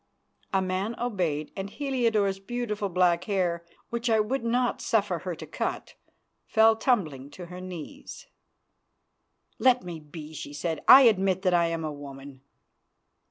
[0.51, 5.45] A man obeyed, and Heliodore's beautiful black hair, which I would not suffer her to
[5.45, 5.93] cut,
[6.47, 8.25] fell tumbling to her knees.
[9.59, 10.83] "Let me be," she said.
[10.87, 12.41] "I admit that I am a woman."